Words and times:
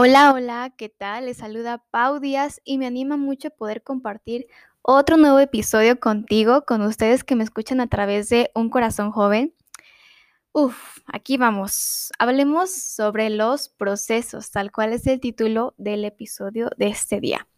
Hola, 0.00 0.32
hola, 0.32 0.72
¿qué 0.76 0.88
tal? 0.88 1.26
Les 1.26 1.38
saluda 1.38 1.84
Pau 1.90 2.20
Díaz 2.20 2.60
y 2.62 2.78
me 2.78 2.86
anima 2.86 3.16
mucho 3.16 3.50
poder 3.50 3.82
compartir 3.82 4.46
otro 4.80 5.16
nuevo 5.16 5.40
episodio 5.40 5.98
contigo, 5.98 6.64
con 6.64 6.82
ustedes 6.82 7.24
que 7.24 7.34
me 7.34 7.42
escuchan 7.42 7.80
a 7.80 7.88
través 7.88 8.28
de 8.28 8.52
Un 8.54 8.70
Corazón 8.70 9.10
Joven. 9.10 9.56
Uf, 10.52 11.00
aquí 11.04 11.36
vamos. 11.36 12.12
Hablemos 12.20 12.70
sobre 12.70 13.28
los 13.28 13.70
procesos, 13.70 14.52
tal 14.52 14.70
cual 14.70 14.92
es 14.92 15.04
el 15.08 15.18
título 15.18 15.74
del 15.78 16.04
episodio 16.04 16.70
de 16.76 16.86
este 16.86 17.18
día. 17.18 17.48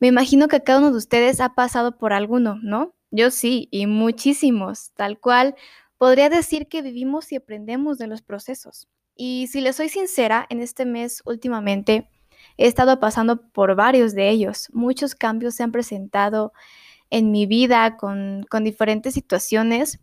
Me 0.00 0.08
imagino 0.08 0.48
que 0.48 0.62
cada 0.62 0.78
uno 0.78 0.92
de 0.92 0.96
ustedes 0.96 1.40
ha 1.40 1.50
pasado 1.50 1.98
por 1.98 2.14
alguno, 2.14 2.58
¿no? 2.62 2.94
Yo 3.10 3.30
sí, 3.30 3.68
y 3.70 3.86
muchísimos, 3.86 4.92
tal 4.94 5.20
cual. 5.20 5.56
Podría 5.98 6.30
decir 6.30 6.68
que 6.68 6.80
vivimos 6.80 7.32
y 7.32 7.36
aprendemos 7.36 7.98
de 7.98 8.06
los 8.06 8.22
procesos. 8.22 8.88
Y 9.14 9.46
si 9.48 9.60
les 9.60 9.76
soy 9.76 9.88
sincera, 9.88 10.46
en 10.48 10.60
este 10.60 10.84
mes 10.84 11.22
últimamente 11.24 12.08
he 12.56 12.66
estado 12.66 13.00
pasando 13.00 13.50
por 13.50 13.74
varios 13.74 14.14
de 14.14 14.30
ellos. 14.30 14.68
Muchos 14.72 15.14
cambios 15.14 15.54
se 15.54 15.62
han 15.62 15.72
presentado 15.72 16.52
en 17.10 17.30
mi 17.30 17.46
vida 17.46 17.96
con, 17.96 18.44
con 18.50 18.64
diferentes 18.64 19.14
situaciones. 19.14 20.00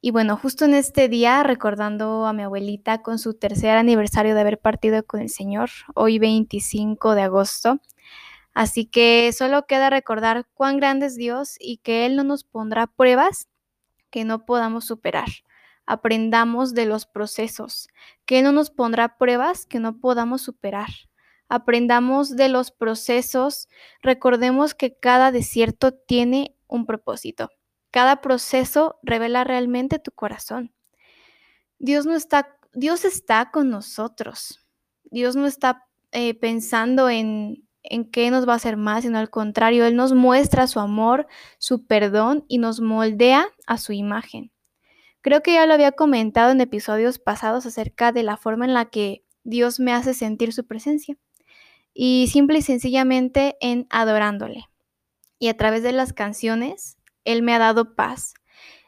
Y 0.00 0.12
bueno, 0.12 0.36
justo 0.36 0.64
en 0.64 0.74
este 0.74 1.08
día, 1.08 1.42
recordando 1.42 2.26
a 2.26 2.32
mi 2.32 2.44
abuelita 2.44 3.02
con 3.02 3.18
su 3.18 3.34
tercer 3.34 3.76
aniversario 3.76 4.34
de 4.34 4.40
haber 4.40 4.60
partido 4.60 5.04
con 5.04 5.20
el 5.20 5.28
Señor, 5.28 5.70
hoy 5.94 6.20
25 6.20 7.16
de 7.16 7.22
agosto. 7.22 7.80
Así 8.54 8.86
que 8.86 9.32
solo 9.32 9.66
queda 9.66 9.90
recordar 9.90 10.46
cuán 10.54 10.78
grande 10.78 11.06
es 11.06 11.16
Dios 11.16 11.56
y 11.58 11.78
que 11.78 12.06
Él 12.06 12.16
no 12.16 12.24
nos 12.24 12.44
pondrá 12.44 12.86
pruebas 12.86 13.48
que 14.10 14.24
no 14.24 14.46
podamos 14.46 14.84
superar 14.86 15.28
aprendamos 15.88 16.74
de 16.74 16.84
los 16.84 17.06
procesos, 17.06 17.88
que 18.26 18.42
no 18.42 18.52
nos 18.52 18.68
pondrá 18.68 19.16
pruebas 19.16 19.64
que 19.64 19.80
no 19.80 19.98
podamos 20.00 20.42
superar. 20.42 20.90
Aprendamos 21.48 22.36
de 22.36 22.50
los 22.50 22.70
procesos, 22.70 23.68
recordemos 24.02 24.74
que 24.74 24.94
cada 24.94 25.32
desierto 25.32 25.94
tiene 25.94 26.54
un 26.66 26.84
propósito. 26.84 27.48
Cada 27.90 28.20
proceso 28.20 28.98
revela 29.02 29.44
realmente 29.44 29.98
tu 29.98 30.12
corazón. 30.12 30.74
Dios 31.78 32.04
no 32.04 32.14
está, 32.14 32.54
Dios 32.74 33.06
está 33.06 33.50
con 33.50 33.70
nosotros. 33.70 34.66
Dios 35.04 35.36
no 35.36 35.46
está 35.46 35.86
eh, 36.12 36.34
pensando 36.34 37.08
en, 37.08 37.66
en 37.82 38.10
qué 38.10 38.30
nos 38.30 38.46
va 38.46 38.52
a 38.52 38.56
hacer 38.56 38.76
más, 38.76 39.04
sino 39.04 39.16
al 39.16 39.30
contrario, 39.30 39.86
Él 39.86 39.96
nos 39.96 40.12
muestra 40.12 40.66
su 40.66 40.80
amor, 40.80 41.28
su 41.56 41.86
perdón 41.86 42.44
y 42.46 42.58
nos 42.58 42.82
moldea 42.82 43.46
a 43.66 43.78
su 43.78 43.94
imagen. 43.94 44.52
Creo 45.20 45.42
que 45.42 45.54
ya 45.54 45.66
lo 45.66 45.74
había 45.74 45.92
comentado 45.92 46.52
en 46.52 46.60
episodios 46.60 47.18
pasados 47.18 47.66
acerca 47.66 48.12
de 48.12 48.22
la 48.22 48.36
forma 48.36 48.64
en 48.64 48.74
la 48.74 48.86
que 48.86 49.24
Dios 49.44 49.80
me 49.80 49.92
hace 49.92 50.14
sentir 50.14 50.52
su 50.52 50.66
presencia 50.66 51.16
y 51.92 52.28
simple 52.30 52.58
y 52.58 52.62
sencillamente 52.62 53.56
en 53.60 53.86
adorándole. 53.90 54.66
Y 55.38 55.48
a 55.48 55.56
través 55.56 55.82
de 55.82 55.92
las 55.92 56.12
canciones, 56.12 56.96
Él 57.24 57.42
me 57.42 57.54
ha 57.54 57.58
dado 57.58 57.94
paz. 57.94 58.34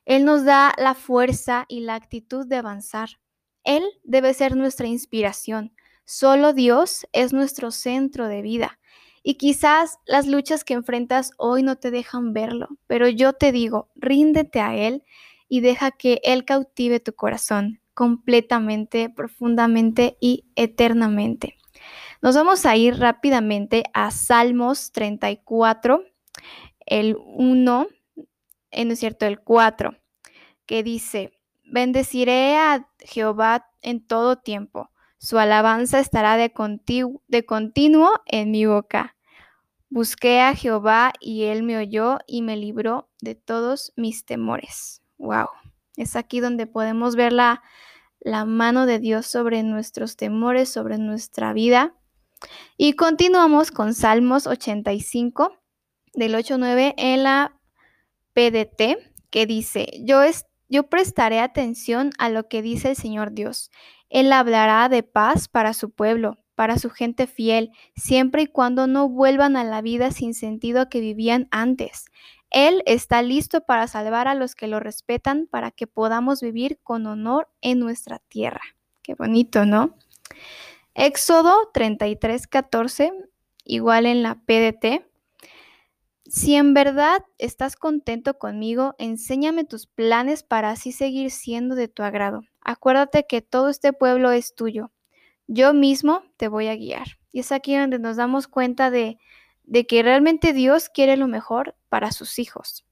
Él 0.05 0.25
nos 0.25 0.45
da 0.45 0.75
la 0.79 0.95
fuerza 0.95 1.67
y 1.69 1.81
la 1.81 1.95
actitud 1.95 2.47
de 2.47 2.57
avanzar. 2.57 3.21
Él 3.65 3.85
debe 4.05 4.35
ser 4.35 4.57
nuestra 4.57 4.87
inspiración. 4.87 5.73
Solo 6.05 6.53
Dios 6.53 7.07
es 7.13 7.33
nuestro 7.33 7.71
centro 7.71 8.29
de 8.29 8.43
vida. 8.43 8.79
Y 9.23 9.35
quizás 9.35 9.99
las 10.07 10.27
luchas 10.27 10.65
que 10.65 10.75
enfrentas 10.75 11.33
hoy 11.37 11.63
no 11.63 11.77
te 11.77 11.91
dejan 11.91 12.33
verlo, 12.33 12.69
pero 12.87 13.09
yo 13.09 13.35
te 13.35 13.53
digo, 13.53 13.91
ríndete 13.95 14.61
a 14.61 14.75
Él 14.75 15.05
y 15.51 15.61
deja 15.61 15.91
que 15.91 16.23
Él 16.25 16.47
cautive 16.47 17.01
tu 17.01 17.13
corazón 17.13 17.81
completamente, 17.93 19.11
profundamente 19.11 20.17
y 20.21 20.47
eternamente. 20.55 21.57
Nos 22.23 22.37
vamos 22.37 22.65
a 22.65 22.77
ir 22.77 22.99
rápidamente 22.99 23.85
a 23.93 24.11
Salmos 24.13 24.93
34, 24.93 26.03
el 26.87 27.17
1, 27.19 27.89
eh, 28.71 28.85
no 28.85 28.93
es 28.93 28.99
cierto, 28.99 29.27
el 29.27 29.41
4, 29.41 29.99
que 30.67 30.83
dice, 30.83 31.33
bendeciré 31.65 32.57
a 32.57 32.89
Jehová 33.01 33.67
en 33.83 34.07
todo 34.07 34.37
tiempo, 34.37 34.91
su 35.19 35.39
alabanza 35.39 35.99
estará 35.99 36.37
de, 36.37 36.53
de 37.29 37.45
continuo 37.45 38.11
en 38.25 38.51
mi 38.53 38.65
boca. 38.67 39.17
Busqué 39.91 40.41
a 40.41 40.55
Jehová 40.55 41.13
y 41.21 41.45
él 41.45 41.65
me 41.65 41.77
oyó 41.77 42.21
y 42.27 42.41
me 42.43 42.57
libró 42.57 43.11
de 43.21 43.35
todos 43.35 43.93
mis 43.97 44.25
temores. 44.25 45.00
Wow, 45.21 45.49
es 45.97 46.17
aquí 46.17 46.41
donde 46.41 46.67
podemos 46.67 47.15
ver 47.15 47.35
la, 47.35 47.63
la 48.21 48.47
mano 48.47 48.87
de 48.87 48.99
Dios 48.99 49.27
sobre 49.27 49.63
nuestros 49.63 50.17
temores, 50.17 50.71
sobre 50.71 50.97
nuestra 50.97 51.53
vida. 51.53 51.95
Y 52.79 52.95
continuamos 52.95 53.71
con 53.71 53.93
Salmos 53.93 54.47
85, 54.47 55.53
del 56.15 56.35
8-9 56.35 56.95
en 56.97 57.23
la 57.23 57.61
PDT, 58.33 58.97
que 59.29 59.45
dice, 59.45 59.91
yo, 60.01 60.23
es, 60.23 60.47
yo 60.71 60.85
prestaré 60.85 61.41
atención 61.41 62.13
a 62.19 62.31
lo 62.31 62.49
que 62.49 62.63
dice 62.63 62.89
el 62.89 62.97
Señor 62.97 63.33
Dios. 63.33 63.71
Él 64.09 64.33
hablará 64.33 64.89
de 64.89 65.03
paz 65.03 65.49
para 65.49 65.75
su 65.75 65.91
pueblo, 65.91 66.39
para 66.55 66.79
su 66.79 66.89
gente 66.89 67.27
fiel, 67.27 67.73
siempre 67.95 68.43
y 68.43 68.47
cuando 68.47 68.87
no 68.87 69.11
vuelvan 69.11 69.59
a 69.59 69.65
la 69.65 69.83
vida 69.83 70.13
sin 70.13 70.33
sentido 70.33 70.89
que 70.89 71.01
vivían 71.01 71.47
antes. 71.51 72.07
Él 72.51 72.83
está 72.87 73.23
listo 73.23 73.61
para 73.63 73.87
salvar 73.87 74.29
a 74.29 74.35
los 74.35 74.55
que 74.55 74.67
lo 74.67 74.81
respetan 74.81 75.47
para 75.47 75.71
que 75.71 75.87
podamos 75.87 76.41
vivir 76.41 76.79
con 76.83 77.07
honor 77.07 77.49
en 77.61 77.79
nuestra 77.79 78.19
tierra. 78.19 78.63
Qué 79.03 79.15
bonito, 79.15 79.65
¿no? 79.65 79.97
Éxodo 80.95 81.71
33, 81.73 82.47
14, 82.47 83.13
igual 83.65 84.07
en 84.07 84.23
la 84.23 84.35
PDT. 84.35 85.07
Si 86.27 86.55
en 86.55 86.75
verdad 86.75 87.25
estás 87.39 87.77
contento 87.77 88.39
conmigo, 88.39 88.95
enséñame 88.99 89.65
tus 89.65 89.87
planes 89.87 90.43
para 90.43 90.71
así 90.71 90.93
seguir 90.93 91.31
siendo 91.31 91.75
de 91.75 91.89
tu 91.89 92.03
agrado. 92.03 92.43
Acuérdate 92.61 93.27
que 93.27 93.43
todo 93.43 93.69
este 93.69 93.93
pueblo 93.93 94.31
es 94.31 94.55
tuyo. 94.55 94.93
Yo 95.47 95.73
mismo 95.73 96.23
te 96.37 96.49
voy 96.49 96.69
a 96.69 96.77
guiar. 96.77 97.19
Y 97.33 97.41
es 97.41 97.53
aquí 97.53 97.77
donde 97.77 97.99
nos 97.99 98.17
damos 98.17 98.49
cuenta 98.49 98.91
de 98.91 99.19
de 99.71 99.87
que 99.87 100.03
realmente 100.03 100.53
Dios 100.53 100.89
quiere 100.89 101.17
lo 101.17 101.29
mejor 101.29 101.77
para 101.91 102.11
sus 102.13 102.39
hijos. 102.39 102.87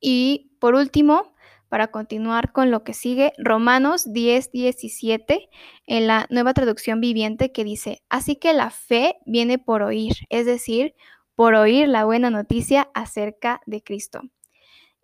Y 0.00 0.56
por 0.58 0.74
último, 0.74 1.34
para 1.68 1.88
continuar 1.88 2.52
con 2.52 2.70
lo 2.70 2.82
que 2.82 2.94
sigue, 2.94 3.34
Romanos 3.36 4.10
10, 4.10 4.50
17, 4.52 5.50
en 5.86 6.06
la 6.06 6.26
nueva 6.30 6.54
traducción 6.54 7.02
viviente 7.02 7.52
que 7.52 7.64
dice, 7.64 8.02
así 8.08 8.36
que 8.36 8.54
la 8.54 8.70
fe 8.70 9.18
viene 9.26 9.58
por 9.58 9.82
oír, 9.82 10.14
es 10.30 10.46
decir, 10.46 10.94
por 11.34 11.54
oír 11.54 11.86
la 11.86 12.06
buena 12.06 12.30
noticia 12.30 12.88
acerca 12.94 13.60
de 13.66 13.82
Cristo. 13.82 14.22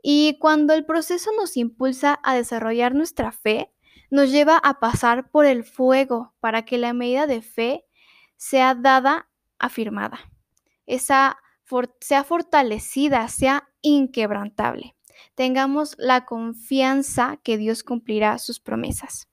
Y 0.03 0.39
cuando 0.41 0.73
el 0.73 0.87
proceso 0.87 1.31
nos 1.39 1.59
impulsa 1.59 2.19
a 2.23 2.35
desarrollar 2.35 2.95
nuestra 2.95 3.31
fe, 3.31 3.71
nos 4.11 4.31
lleva 4.31 4.57
a 4.57 4.81
pasar 4.81 5.31
por 5.31 5.45
el 5.45 5.65
fuego 5.65 6.35
para 6.41 6.65
que 6.65 6.79
la 6.79 6.95
medida 6.95 7.27
de 7.27 7.43
fe 7.43 7.85
sea 8.37 8.75
dada, 8.75 9.29
afirmada 9.59 10.31
esa 10.87 11.39
sea 12.01 12.25
fortalecida, 12.25 13.29
sea 13.29 13.69
inquebrantable. 13.83 14.97
Tengamos 15.35 15.95
la 15.99 16.25
confianza 16.25 17.39
que 17.43 17.57
Dios 17.57 17.83
cumplirá 17.83 18.39
sus 18.39 18.61
promesas. 18.61 19.29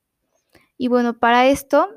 Y 0.78 0.88
bueno, 0.88 1.18
para 1.20 1.48
esto, 1.48 1.90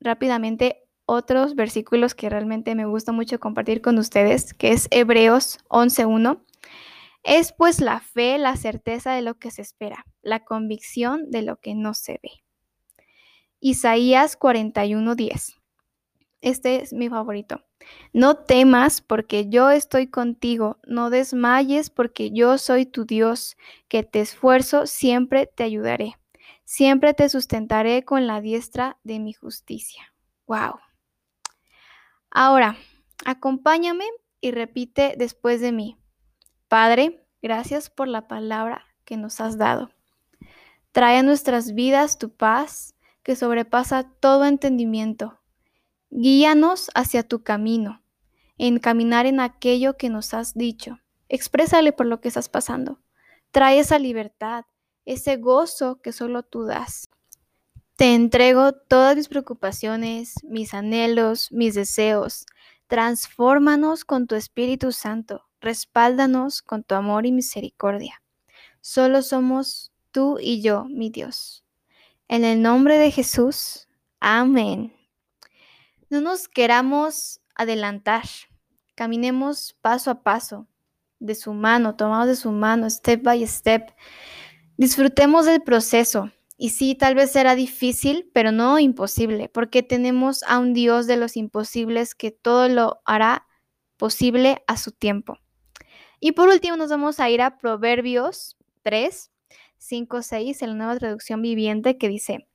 rápidamente, 0.00 0.84
otros 1.04 1.56
versículos 1.56 2.14
que 2.14 2.30
realmente 2.30 2.74
me 2.76 2.86
gusta 2.86 3.10
mucho 3.10 3.40
compartir 3.40 3.82
con 3.82 3.98
ustedes, 3.98 4.54
que 4.54 4.72
es 4.72 4.86
Hebreos 4.92 5.58
11.1. 5.68 6.40
Es 7.24 7.52
pues 7.52 7.80
la 7.80 8.00
fe, 8.00 8.38
la 8.38 8.56
certeza 8.56 9.12
de 9.12 9.22
lo 9.22 9.34
que 9.38 9.50
se 9.50 9.62
espera, 9.62 10.06
la 10.22 10.44
convicción 10.44 11.30
de 11.30 11.42
lo 11.42 11.56
que 11.56 11.74
no 11.74 11.94
se 11.94 12.20
ve. 12.22 12.44
Isaías 13.58 14.38
41.10. 14.38 15.59
Este 16.40 16.82
es 16.82 16.92
mi 16.92 17.08
favorito. 17.10 17.62
No 18.12 18.36
temas 18.36 19.02
porque 19.02 19.48
yo 19.48 19.70
estoy 19.70 20.06
contigo, 20.06 20.78
no 20.86 21.10
desmayes 21.10 21.90
porque 21.90 22.30
yo 22.30 22.56
soy 22.56 22.86
tu 22.86 23.04
Dios, 23.04 23.56
que 23.88 24.02
te 24.02 24.20
esfuerzo, 24.20 24.86
siempre 24.86 25.46
te 25.46 25.64
ayudaré, 25.64 26.16
siempre 26.64 27.12
te 27.14 27.28
sustentaré 27.28 28.04
con 28.04 28.26
la 28.26 28.40
diestra 28.40 28.98
de 29.04 29.18
mi 29.18 29.32
justicia. 29.32 30.14
¡Wow! 30.46 30.80
Ahora, 32.30 32.76
acompáñame 33.24 34.04
y 34.40 34.52
repite 34.52 35.14
después 35.18 35.60
de 35.60 35.72
mí. 35.72 35.98
Padre, 36.68 37.26
gracias 37.42 37.90
por 37.90 38.08
la 38.08 38.28
palabra 38.28 38.86
que 39.04 39.16
nos 39.16 39.40
has 39.40 39.58
dado. 39.58 39.90
Trae 40.92 41.18
a 41.18 41.22
nuestras 41.22 41.74
vidas 41.74 42.18
tu 42.18 42.30
paz 42.30 42.94
que 43.22 43.36
sobrepasa 43.36 44.04
todo 44.20 44.44
entendimiento 44.46 45.39
Guíanos 46.10 46.90
hacia 46.94 47.22
tu 47.22 47.42
camino, 47.42 48.02
en 48.58 48.78
caminar 48.78 49.26
en 49.26 49.40
aquello 49.40 49.96
que 49.96 50.10
nos 50.10 50.34
has 50.34 50.54
dicho. 50.54 50.98
Exprésale 51.28 51.92
por 51.92 52.06
lo 52.06 52.20
que 52.20 52.28
estás 52.28 52.48
pasando. 52.48 53.00
Trae 53.52 53.78
esa 53.78 53.98
libertad, 53.98 54.64
ese 55.04 55.36
gozo 55.36 56.00
que 56.02 56.12
solo 56.12 56.42
tú 56.42 56.64
das. 56.64 57.08
Te 57.96 58.14
entrego 58.14 58.72
todas 58.72 59.16
mis 59.16 59.28
preocupaciones, 59.28 60.34
mis 60.42 60.74
anhelos, 60.74 61.52
mis 61.52 61.74
deseos. 61.74 62.46
Transfórmanos 62.86 64.04
con 64.04 64.26
tu 64.26 64.34
Espíritu 64.34 64.90
Santo. 64.90 65.46
Respáldanos 65.60 66.62
con 66.62 66.82
tu 66.82 66.94
amor 66.94 67.26
y 67.26 67.32
misericordia. 67.32 68.22
Solo 68.80 69.22
somos 69.22 69.92
tú 70.10 70.38
y 70.40 70.62
yo, 70.62 70.86
mi 70.86 71.10
Dios. 71.10 71.64
En 72.26 72.44
el 72.44 72.62
nombre 72.62 72.98
de 72.98 73.10
Jesús. 73.10 73.86
Amén. 74.18 74.99
No 76.10 76.20
nos 76.20 76.48
queramos 76.48 77.40
adelantar. 77.54 78.24
Caminemos 78.96 79.76
paso 79.80 80.10
a 80.10 80.24
paso, 80.24 80.66
de 81.20 81.36
su 81.36 81.54
mano, 81.54 81.94
tomados 81.94 82.26
de 82.26 82.34
su 82.34 82.50
mano, 82.50 82.90
step 82.90 83.22
by 83.22 83.46
step. 83.46 83.92
Disfrutemos 84.76 85.46
del 85.46 85.62
proceso. 85.62 86.32
Y 86.56 86.70
sí, 86.70 86.96
tal 86.96 87.14
vez 87.14 87.30
será 87.30 87.54
difícil, 87.54 88.28
pero 88.34 88.50
no 88.50 88.80
imposible, 88.80 89.48
porque 89.48 89.84
tenemos 89.84 90.42
a 90.42 90.58
un 90.58 90.74
Dios 90.74 91.06
de 91.06 91.16
los 91.16 91.36
imposibles 91.36 92.16
que 92.16 92.32
todo 92.32 92.68
lo 92.68 93.00
hará 93.04 93.46
posible 93.96 94.64
a 94.66 94.76
su 94.76 94.90
tiempo. 94.90 95.38
Y 96.18 96.32
por 96.32 96.48
último 96.48 96.76
nos 96.76 96.90
vamos 96.90 97.20
a 97.20 97.30
ir 97.30 97.40
a 97.40 97.56
Proverbios 97.56 98.56
3, 98.82 99.30
5, 99.78 100.22
6, 100.22 100.62
en 100.62 100.70
la 100.70 100.74
nueva 100.74 100.98
traducción 100.98 101.40
viviente 101.40 101.98
que 101.98 102.08
dice, 102.08 102.49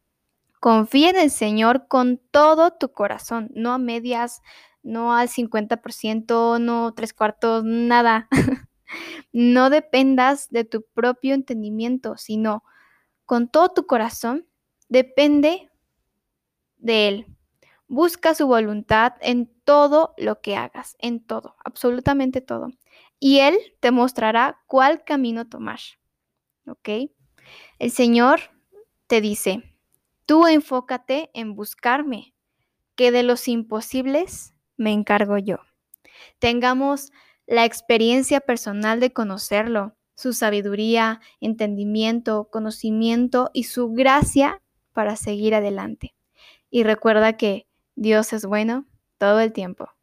confía 0.65 1.11
en 1.11 1.17
el 1.17 1.29
Señor 1.29 1.87
con 1.87 2.17
todo 2.31 2.71
tu 2.71 2.91
corazón, 2.91 3.51
no 3.53 3.71
a 3.71 3.77
medias, 3.77 4.41
no 4.81 5.13
al 5.13 5.29
50%, 5.29 6.59
no 6.59 6.91
tres 6.95 7.13
cuartos, 7.13 7.63
nada. 7.63 8.27
no 9.31 9.69
dependas 9.69 10.49
de 10.49 10.63
tu 10.63 10.81
propio 10.81 11.35
entendimiento, 11.35 12.17
sino 12.17 12.63
con 13.25 13.47
todo 13.47 13.73
tu 13.73 13.85
corazón, 13.85 14.47
depende 14.89 15.69
de 16.77 17.09
Él. 17.09 17.27
Busca 17.87 18.33
su 18.33 18.47
voluntad 18.47 19.13
en 19.21 19.53
todo 19.65 20.15
lo 20.17 20.41
que 20.41 20.55
hagas, 20.55 20.95
en 20.97 21.23
todo, 21.23 21.57
absolutamente 21.63 22.41
todo. 22.41 22.69
Y 23.19 23.37
Él 23.37 23.55
te 23.81 23.91
mostrará 23.91 24.63
cuál 24.65 25.03
camino 25.03 25.47
tomar. 25.47 25.81
¿Ok? 26.65 26.89
El 27.77 27.91
Señor 27.91 28.39
te 29.05 29.21
dice, 29.21 29.74
tú 30.25 30.47
enfócate 30.47 31.29
en 31.33 31.55
buscarme, 31.55 32.33
que 32.95 33.11
de 33.11 33.23
los 33.23 33.47
imposibles 33.47 34.53
me 34.77 34.91
encargo 34.91 35.37
yo. 35.37 35.57
Tengamos 36.39 37.11
la 37.45 37.65
experiencia 37.65 38.39
personal 38.39 38.99
de 38.99 39.11
conocerlo, 39.11 39.95
su 40.15 40.33
sabiduría, 40.33 41.19
entendimiento, 41.41 42.49
conocimiento 42.49 43.51
y 43.53 43.63
su 43.63 43.91
gracia 43.91 44.61
para 44.93 45.15
seguir 45.15 45.53
adelante. 45.53 46.15
Y 46.69 46.83
recuerda 46.83 47.37
que 47.37 47.67
Dios 47.95 48.33
es 48.33 48.45
bueno 48.45 48.85
todo 49.17 49.41
el 49.41 49.53
tiempo. 49.53 49.94